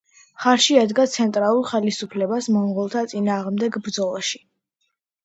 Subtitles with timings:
[0.35, 4.41] მხარში ედგა ცენტრალურ ხელისუფლებას მონღოლთა წინააღმდეგ ბრძოლაში.